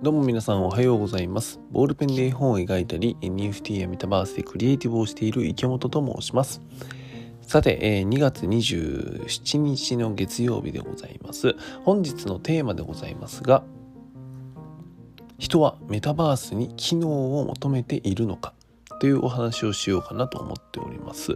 [0.00, 1.60] どうも皆さんおはようございます。
[1.70, 6.62] ボールペンで絵本を描いたり、NFT やメタバースでクリエイティブをしている池本と申します。
[7.42, 11.54] さて、2月27日の月曜日でございます。
[11.84, 13.64] 本日のテーマでございますが、
[15.38, 18.54] 人はメタバースに機能を求めているのか
[19.00, 21.34] というお話をしようかなと思っております。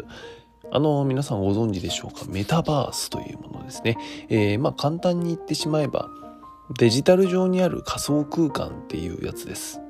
[0.73, 2.25] あの皆さんご存知でしょうか？
[2.29, 3.99] メタバースというものですね。
[4.29, 6.09] えー、まあ簡単に言ってしまえば
[6.75, 9.81] デジタル上にある仮想空間っていうやつです。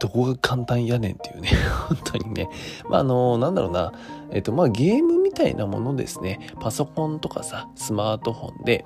[0.00, 1.50] どこが簡単やねんっていうね
[1.88, 2.48] 本当にね。
[2.88, 3.92] まあ、あの、なんだろうな。
[4.30, 6.50] えっと、まあ、ゲームみたいなものですね。
[6.60, 8.84] パソコンとかさ、スマートフォンで、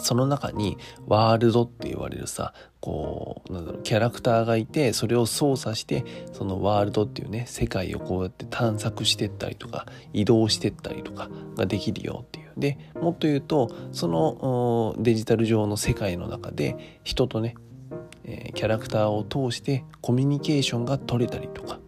[0.00, 17.56] その中にワールドって言われるさこうなんだろうキャラクターがいてそれを操作してそのワールドっていうね世界をこうやって探索してったりとか移動してったりとかができるよっていうでもっと言うとそのデジタル上の世界の中で人とね
[18.54, 21.80] キャラクターを通してコミュニケーションが取れたりとか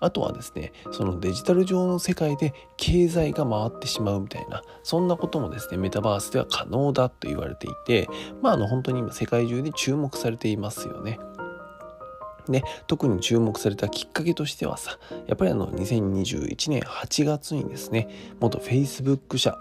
[0.00, 8.08] あとはですねそのデジタル上の世界で経済が回ってしまうみたいなそんなこともですねメタバースでは可能だと言われていて
[8.42, 11.18] まああの本当に今世界中で注目されていますよね。
[12.48, 19.58] で特に注目されたきっかけとしてはさやっぱりあの2021年8月にですね元 Facebook 社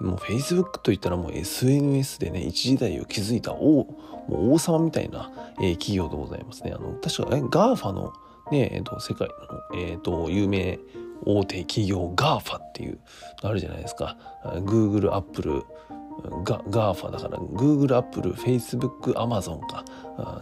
[0.00, 3.86] もう Facebook といったらもう SNS でね一時代を築いた王
[4.30, 6.72] 王様みたいな、えー、企業でございますね。
[6.74, 8.12] あの確か、ね、GAFA の
[8.50, 9.34] ねえーと、世界の、
[9.78, 10.78] えーと、有名
[11.24, 12.98] 大手企業 GAFA っていう
[13.42, 14.16] あるじゃないですか。
[14.44, 15.64] Google、Apple
[16.44, 19.84] ガ GAFA だから Google、Apple、Facebook、Amazon か。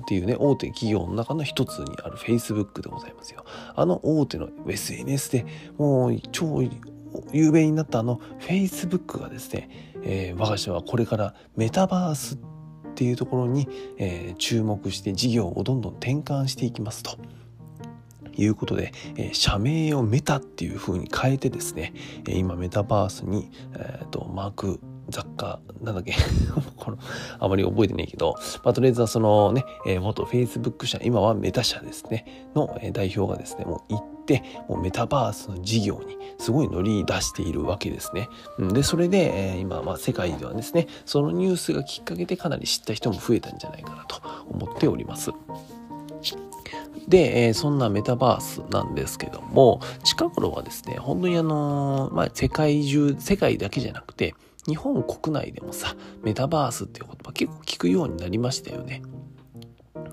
[0.01, 3.45] っていうね大手企業の中の一つにある Facebook でございますよ。
[3.75, 6.63] あの大手の SNS でもう超
[7.33, 9.69] 有名になったあの Facebook がですね、
[10.03, 12.39] えー、我が社はこれからメタバースっ
[12.95, 17.17] ていうところに、えー、注目して事業をどんどん転換していきますと。
[18.39, 21.95] いうことで、えー、社名をメタっていうふうに変えてですね、
[22.29, 26.15] えー、今メタバースに、えーと、マーク雑貨なんだっけ？
[26.77, 26.99] この
[27.39, 28.35] あまり覚えてないけど、
[28.65, 38.29] まあ、とりあえずはそのね、えー、元 Facebook 社今はメタ社ですねの、え、代表がですねもう行ってもうメタバースの事業にすごい乗り出しているわけですね。
[38.59, 45.31] でそれで、え、今、まあ、世界ではですねそのニュースがきっかけでかなり知った人も増えたんじゃないかなと思っております。
[47.09, 54.35] で、え、そんなメタバースなんですけども、近頃はですね、本当にあの、まあ、世界中、世界だけじゃなくて、
[54.67, 59.03] 日本国内でもさ、メタバースっていう言葉結構聞くようになりましたよね。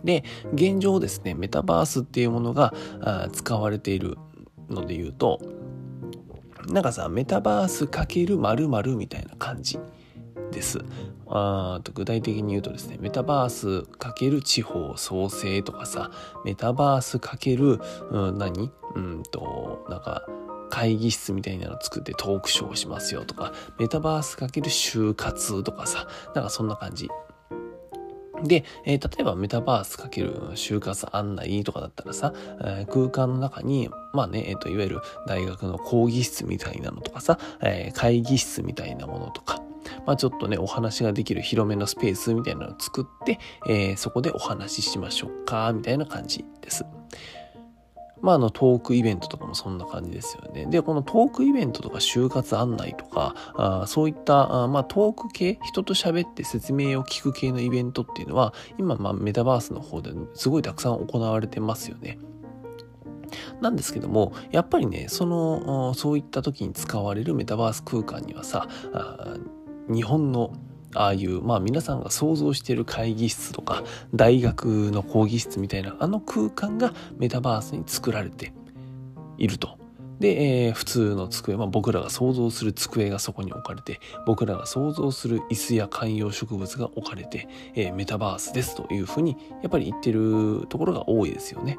[0.04, 2.74] で、現状ですね、メタバースっていうものが
[3.32, 4.18] 使われている
[4.70, 5.40] ので言うと、
[6.68, 9.80] なんかさ、メタバースかけるみたいな感じ。
[10.52, 10.80] です。
[11.28, 13.68] あと具体的に言うとですねメタバース
[14.00, 16.12] ×地方創生とかさ
[16.46, 17.82] メタバース×、
[18.12, 18.72] うん、何？
[18.96, 20.28] うんとなんか
[20.74, 27.10] 会議室みたいなの作ってトークショーしますよとかメタバース×就活とかさなんかそんな感じ
[28.44, 39.64] で、えー、例えばメタバースかける就活案内とかだったらさ、えー、空間の中に、まあね、えっ、ー、と、いわゆる大学の講義室みたいなのとかさ、え会議室みたいなものとか、
[40.06, 46.84] まあ、ちょっとね、お話ができる広めのスペースみたいなのを作って、え、そこでお話ししましょうか、みたいな感じです。
[48.24, 50.66] まあ、あの、トークイベントとかもそんな感じですよね。
[50.66, 62.18] で、このトークイベントとか就活案内とか、あそういったあ、まあ、トーク系、人と喋って説明を聞く系のイベントっていうのは、今、まあ、メタバースの方ですごいたくさん行われてますよね。
[63.60, 68.70] なんですけども、やっぱりね、その、そういった時に使われるメタバース空間にはさ、
[69.90, 70.54] 日本の
[70.94, 73.84] ああいう、まあ皆さんが想像している会議室とか
[74.14, 78.54] 大学の講義室みたいなあの空間がメタバースに作られて
[79.38, 79.78] いると。
[80.20, 91.78] で、えー、普通の机、まあ、僕らが想像する机がそこに置かれて、僕らが想像する椅子や観葉植物が置かれて、えー、メタバースですというふうにやっぱり言ってるところが多いですよね。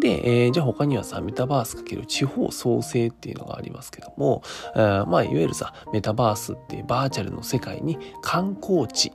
[0.00, 4.42] で、えー、じゃあ他にはさ、メタバースかける地方創生っていうのがありますけども、
[4.74, 9.12] えー、まあ、いわゆるさ、メタバースっていうバーチャルの世界に観光地、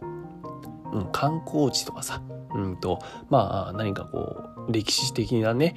[0.91, 2.21] うん、観光地とかさ、
[2.53, 2.99] うんと、
[3.29, 5.75] まあ、何かこう、歴史的なね、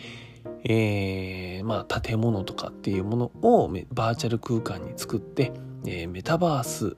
[0.64, 5.52] えー、まあ、建物とかっていうものをバーチャル空間に作って、
[5.86, 6.96] えー、メタバース、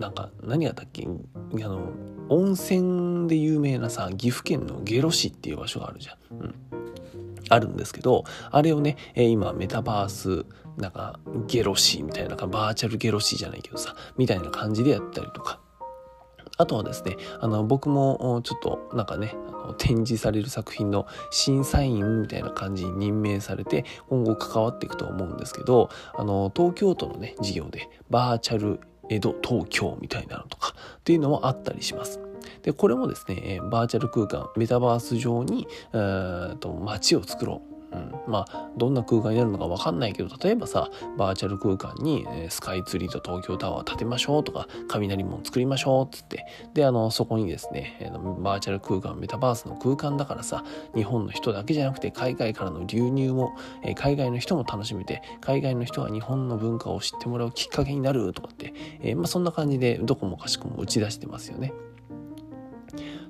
[0.00, 1.06] なんか、何がだっけ？
[1.06, 1.90] あの、
[2.30, 6.38] 温泉で有名なさ、岐阜県の下呂市っていう場所があるじゃん。
[6.38, 6.54] うん。
[7.48, 10.46] あるんですけど、あれをね、え今メタバース、
[10.76, 15.60] なんかゲロシーみたいな、バーチャルゲロシーじゃないけどさ、みたいな感じでやったりとか。
[16.60, 32.20] あとはですね、あの、僕もちょっとなんかね、あの展示される作品の審査員みたいな感じに任命されて、今後関わっていくと思うんですけど、あの、東京都のね、事業で、バーチャル江戸東京みたいなのとかっていうのもあったりします。
[32.68, 37.68] で、これもですね、バーチャル空間、メタバース上に、えー、と街を作ろう。
[37.90, 46.44] うん、まあどんな空間になるのか分かんないけど例えばさバーチャル空間に、えスカイツリーと東京タワー建てましょうとか雷門作りましょうっつって
[46.74, 50.64] であのそこにですね、えバーチャル空間メタバースの空間だからさ
[50.94, 61.72] 日本の人だけじゃなくて海外からの流入も、え海外の人も楽しめて海外の人が日本の文化を知ってもらうきっかけになるとかって、えまあ、そんな感じでどこもかしこも打ち出してますよね。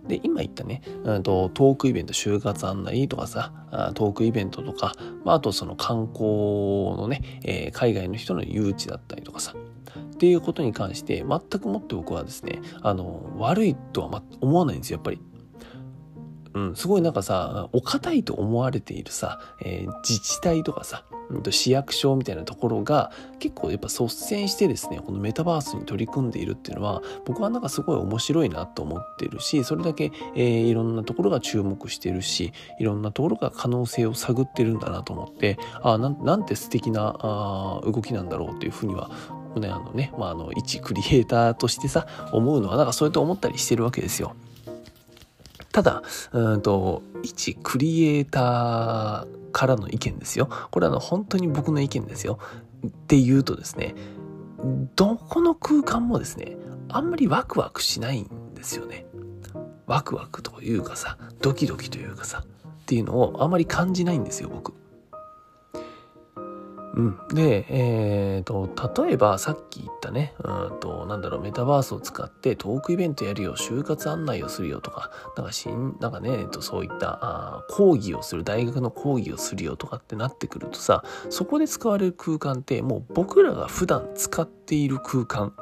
[0.06, 3.52] で、今言ったね、うんと、トークイベント、就活案内とかさ、
[3.94, 4.94] トークイベントとか、
[5.24, 6.24] まあ、あとその観光
[6.96, 15.20] のね、えー、海外の人の誘致だったりとかさ、っていうことに関して、全くもって僕はですね、あの、悪いとは思わないんですよ、やっぱり。
[16.54, 21.04] うん、すごいなんかさ、お堅いと思われているさ、えー、自治体とかさ、
[21.50, 39.10] 市役所みたいなところが結構やっぱ率先してですねこのメタバースに取り組んでいるっていうのは僕はなんかすごい面白いなと思ってるしそれだけ、えー、いろんなところが注目してるしいろんなところが可能性を探ってるんだなと思ってあなんなんて素敵なあ動きなんだろうっていうふうには
[39.56, 44.34] ねあのね、まあ、あの一クリエイターとしてさ思うのはなんかそうやって思ったりしてるわけですよ。
[45.72, 50.48] ただ、うんと、一クリエイターからの意見ですよ。
[50.70, 52.38] これはの本当に僕の意見ですよ。
[52.86, 53.94] って言うとですね、
[54.96, 56.56] どこの空間もですね、
[56.88, 59.06] あんまりワクワクしないんですよね。
[59.86, 64.74] ワクワクというかさ、ドキドキというかさ、っていうのをあまり感じないんですよ、僕。
[66.98, 68.68] うん、で、えーと、
[69.04, 85.54] 例えばさっき言ったねうんとなんだろうメタバースを使ってトークイベントやるよ就活案内をするよとかなんかしんなんかね、えー、とそういったあ講義をする大学の講義をするよとかってなってくるとさそこで使われる空間ってもう僕らが普段使っている空間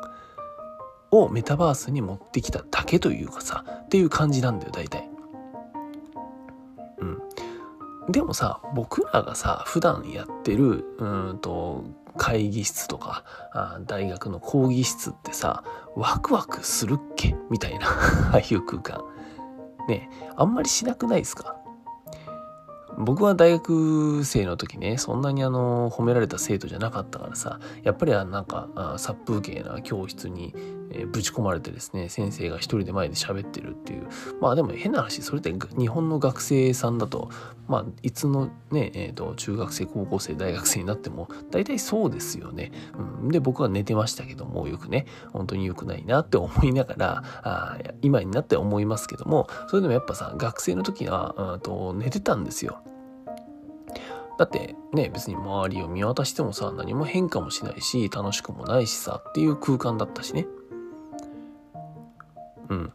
[1.11, 5.16] をメタバースに持ってきただけというかさっていう感じなんだよ大体。
[8.09, 11.85] でもさ、僕らがさ、普段やってる、うんと、
[12.17, 15.65] 会議室とかあ、大学の講義室ってさ、
[15.97, 17.35] ワクワクするっけ？
[17.51, 17.89] みたいな、
[18.33, 19.05] ああいう空間。
[19.89, 21.57] ね、あんまりしなくないですか？
[22.99, 30.55] 僕は大学生の時ね、そんなにあの、褒められた生徒じゃなかったからさ、やっぱりなんか、殺風景な教室に、
[30.91, 34.07] え、ぶち込まれてですね、先生が一人で前で喋ってるっていう。
[34.41, 37.31] まあでも変な話、それって日本の学生さんだと、
[37.69, 42.73] まあ、いつのね、えっ、ー、と、中学生、高校生、大学生になっても、大体そうですよね。
[43.23, 52.79] うん、で、僕は寝てましたけども、よくね、本当に良くないなって思いながら、あ今になって思いますけども、それでもやっぱさ、学生の時は、うんと寝てたんですよ。
[54.39, 60.47] だってね、別に周りを見渡してもさ、何も変化もしないし、楽しくもないしさ、っていう空間だったしね。
[62.69, 62.93] うん。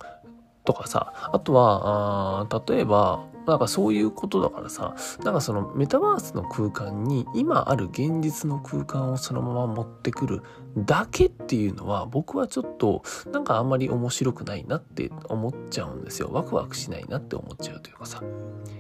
[0.64, 10.44] とかさ、あとは、あ例えば、なんかそういうことだからさ、なんかそのメタバースの空間に今ある現実の空間をそのまま持ってくる
[10.78, 16.30] だけっていうのは僕はちょっとなんかあんまり面白くないなって思っちゃうんですよ。
[16.32, 18.22] ワクワクしないなって思っちゃうというかさ。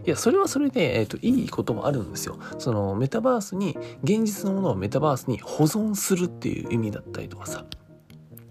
[0.05, 2.39] いや、それはそれで、えっ、ー、と、いいこともあるんですよ。
[2.57, 7.65] そのメタバースに、現実のものをメタバースに保存するっていう意味だったりとかさ。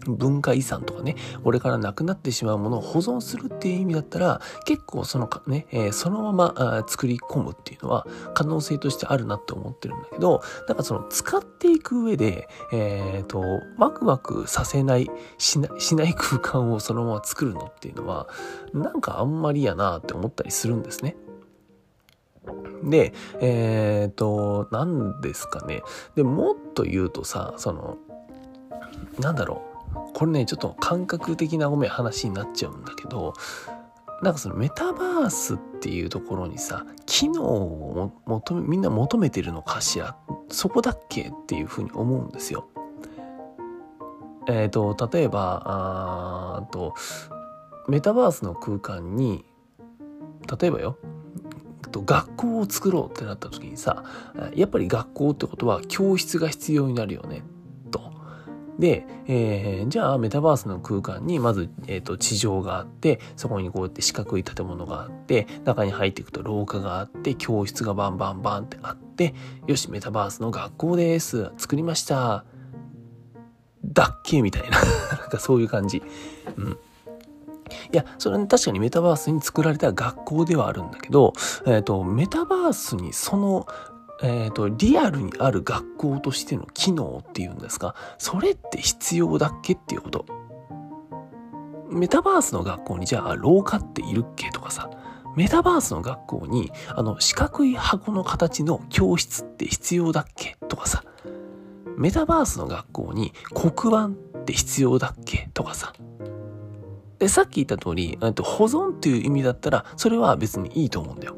[0.07, 13.42] 文化遺産とかね、これからなくなってしまうものを保存するっていう意味だったら、結構そのかね、えー、そのまま作り込むっていうのは可能性としてあるなって思ってるんだけど、なんかその使っていく上で、えっ、ー、と、
[13.76, 18.28] ワクワクさせないしな、しない空間をそのまま作るのっていうのは、
[18.73, 21.16] なんかあんまりやなって思ったりするんですね。
[22.83, 25.83] で、えっ、ー、と、何ですかね。
[26.16, 27.99] で、もっと言うとさ、その、
[29.19, 29.69] なんだろう。
[30.14, 33.35] これねちょっと感覚的なごめん話になっちゃうんだけど
[34.23, 40.16] なんかそのメタバースっていうところにさ機能を求めみんな求めてるのかしら
[40.50, 42.68] そこだっけっていうふうに思うんですよ。
[44.47, 46.94] えっ、ー、と例えばあと
[47.88, 49.44] メタバースの空間に
[50.61, 50.99] 例えばよ
[51.92, 54.04] 学校を作ろうってなった時にさ
[54.54, 57.42] やっぱり学校ってことは教室が必要になるよね
[58.80, 69.34] で、えー、じゃあメタバースの空間にまず、えーと、地上があってそこにこうやって四角い建物があって中に入っていくと廊下があって教室がバンバンバンってあって
[69.66, 71.50] よしメタバースの学校です。
[71.58, 72.44] 作りました。
[73.84, 74.78] だっけみたいな。
[75.18, 76.02] なんかそういう感じ。
[76.56, 76.78] うん。
[77.92, 81.34] いや、それは確かにメタバースに作られた学校ではあるんだけど、
[81.66, 83.66] えっ、ー、と、メタバースにその、
[84.22, 90.26] えっ、ー、と、リアルにある学校としての機能っていうんですか、それって必要だっけっていうこと。
[91.88, 94.90] メタバースの学校にじゃあ廊下っているっけとかさ、
[95.36, 101.02] メタバースの学校にあの四角い箱の形の教室って必要だっけとかさ、
[101.96, 104.06] メタバースの学校に黒板
[104.40, 105.92] って必要だっけとかさ、
[107.18, 111.36] で、さっき言った通り、と保存っていう意味だったら、それは別にいいと思うんだよ。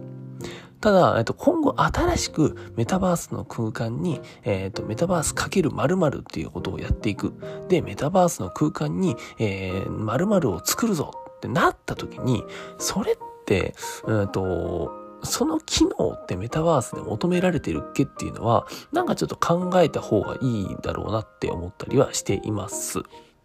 [0.82, 7.32] ただ、えっと、今後新しくメタバースの空間に、えっと、メタバースかける〇〇っていうことをやっていく。
[7.68, 12.44] で、メタバースの空間に、えー、〇〇を作るぞってなった時に、
[12.78, 13.74] それって、
[14.04, 14.90] うんと、
[15.22, 23.02] その機能ってメタバースで求められてるっけっていうのは、なんかちょっと考えた方がいいだろうなって思ったりはしています。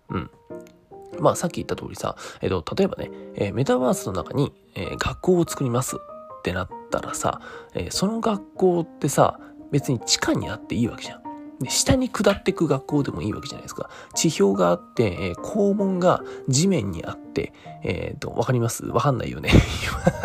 [0.09, 0.31] うん。
[1.19, 5.97] まあさっき言った通りさ、えっと、例えばね、えー、メタバースの中に、えー、学校を作ります
[6.47, 7.41] ってなったらさ、
[7.73, 9.39] えー、その学校ってさ、
[9.71, 11.21] 別に地下にあっていいわけじゃん。
[11.59, 13.89] で、下に下っていく学校でもいいわけじゃないですか。
[14.15, 17.26] 地表があって、えー、校門が地面にあって、
[17.83, 18.85] えっ、ー、と、わかります？
[18.85, 19.51] わかんないよね。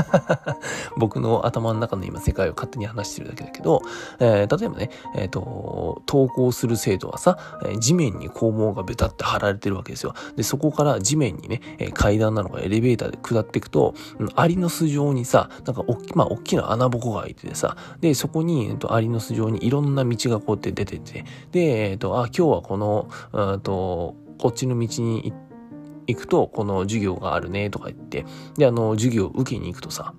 [0.96, 3.82] 僕の頭の中の今世界を勝手に話してるだけだけど、
[4.18, 7.38] えー、例えばね、えっ、と、登校する生徒はさ、
[7.78, 10.14] 地面に校門がベタって貼られてるわけですよ。
[10.36, 11.60] で、そこから地面にね、
[11.94, 13.94] 階段なのかエレベーターで下っていくと、
[14.34, 25.51] アリの巣状にさ、なんかおっき、まあ、大きな穴ぼこが開いててさ、で、そこに、えっと、アリの巣状にいろんな道がこうやって出てて、で、えっと、あ、今日はこの、うんと、こっちの道に行って、
[26.06, 28.24] 行くと、この授業があるね、とか言って、
[28.56, 30.14] で、あの、授業を受けに行くとさ、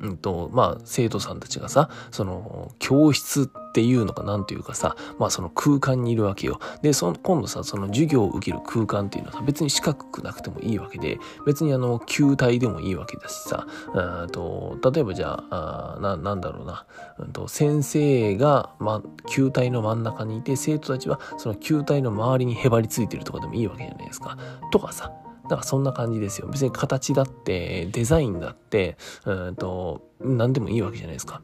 [0.00, 6.60] うんと、まあ、生徒さんたちがさ、その、教室っていうのかなんていうかさ、まあその空間にいるわけよ。
[6.80, 16.86] で、その、今度さ、その授業を受ける空間っていうのはさ、別に四角くなくてもいいわけで、別にあの、球体でもいいわけだしさ、うんと、例えばじゃあ、あな、なんだろうな、
[17.18, 24.38] うんと、先生が、ま、球体の真ん中にいて、生徒たちはその球体の周りにへばりついてるとかでもいいわけじゃないですか。
[24.72, 26.48] とかさ、だからそんな感じですよ。
[26.48, 31.42] 別に形だって、デザインだって、うんと、何でもいいわけじゃないですか。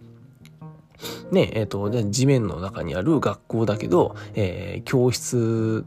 [1.30, 5.85] ね、えっ、ー、と、地面の中にある学校だけど、えー、教室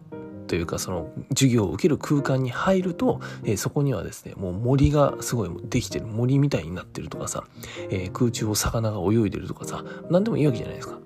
[0.47, 7.45] というかその授業を受ける空間に入ると、えー、そこにはですねもう森がすごいできてる森みたいになってるとかさ、
[7.89, 10.99] えー、空中を魚が泳いでるとかさ何でもいいわけじゃないですか。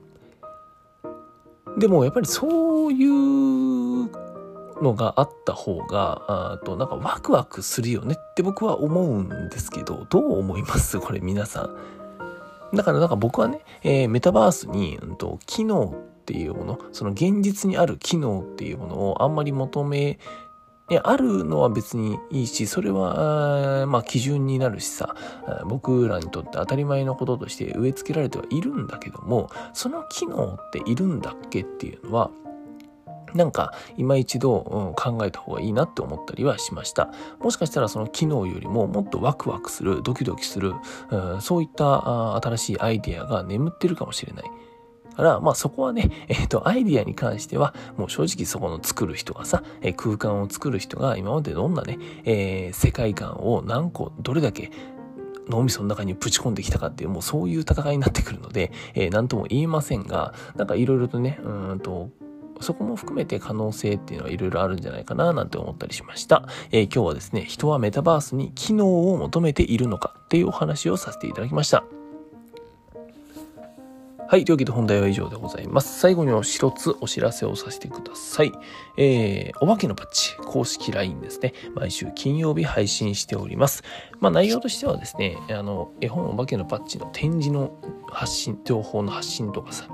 [1.78, 4.10] でもやっぱりそういう
[4.82, 11.00] のがあった方が、あとなんかワクワクするよねって僕は思うんですけど、どう思います？
[11.00, 11.78] これ皆さん。
[12.74, 20.20] だからなんか僕はね、えー、メタバースに、うんと、機能っていうもの、その現実にある機能っていうものをあんまり求め
[21.04, 25.16] あるのは別にいいし、それは、まあ基準になるしさ、
[25.66, 32.32] 僕らにとって当たり前のこととして植え付けられてはいるんだけども、その機能っているんだっけっていうのは、
[33.34, 37.12] なんか今一度、うん、考えた方がいいなって思ったりはしました。
[37.40, 40.74] もしかしたらその機能よりももっとワクワクする、ドキドキする、
[41.12, 44.46] うん、そういった新しいアイデアが眠ってるかもしれない。
[45.20, 54.72] から、まあそこはね、 えっ、ー、と、アイディアに関しては、もう正直そこの作る人がさ、えー、空間を作る人が今までどんなね、えー、世界観を何個、どれだけ
[55.50, 62.10] 脳みその中にぶち込んできたかっていう、もうそういう戦いになってくるので、えー、なんとも言えませんが、なんかいろいろとね、うんと、
[62.60, 66.48] そこも含めて可能性っていうのはいろいろあるんじゃないかななんて思ったりしました。
[66.72, 71.84] えー、今日はですね、人はメタバースに機能を求めているのかっていうお話をさせていただきました。
[74.30, 74.46] はい。
[74.46, 76.00] というわけで本題は以上でございます。
[76.00, 78.52] 最後に一つお知らせをさせてください。
[78.96, 81.56] えー、お化けのパッチ、公式 LINE ですね。
[81.74, 83.82] 毎週金曜日配信しております。
[84.20, 87.74] まあ内容としてはですね、あの、絵本お化けのパッチの展示の
[88.12, 89.88] 発信、情報の発信とかさ、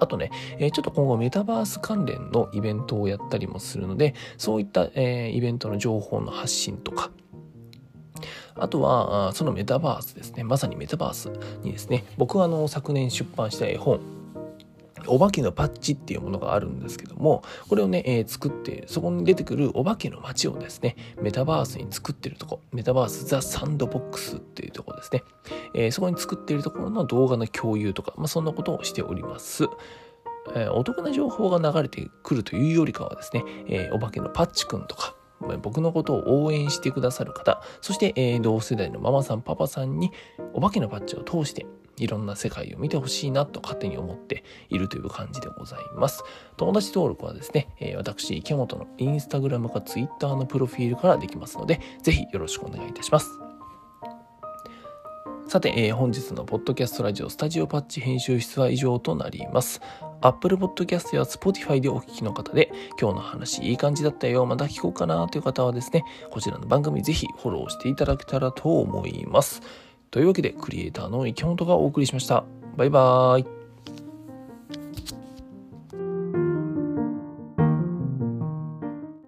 [0.00, 7.10] あとね、え、ちょっと今後メタバース関連のイベントをやったりもするので、そういった、え、イベントの情報の発信とか、
[8.58, 10.44] あとは、そのメタバースですね。
[10.44, 11.30] まさにメタバース
[11.62, 14.00] にですね、僕はあの昨年出版した絵本、
[15.08, 25.22] お化けのパッチっていうものがあるんですけども、これをね、えー、作って、そこに出てくるお化けの街をですね、メタバースに作ってるとこ、メタバースザ・サンドボックスっていうとこですね、
[25.74, 29.64] えー、そこに作っているところの動画の共有とか、まあ、そんなことをしております。
[30.54, 35.16] えー、お得な情報が流れてくるというよりかはですね、え、お化けのパッチくんとか、
[35.62, 40.12] 僕のことを応援してくださる方、そして、えー、同世代のママさん、パパさんに
[40.54, 41.66] お化けのパッチを通して、
[41.98, 46.22] いろんな世界を見てほしいなと勝手に思っているという感じでございます。
[46.56, 53.28] 友達登録はですね、えー、私、池本のインスタグラムかツイッターのプロフィールからできますので、ぜひよろしくお願いいたします。
[55.48, 59.80] さて、えー、本日のポッドキャストラジオスタジオパッチ編集室は以上となります。
[60.20, 69.62] Apple Podcast や Spotify でお聞きの方で、今日の話いい感じだったよ、また聞こうかなという方はですね、こちらの番組ぜひフォローしていただけたらと思います。
[70.10, 72.44] というわけで、クリエイターの池本がお送りしました。
[72.76, 73.55] バイバーイ。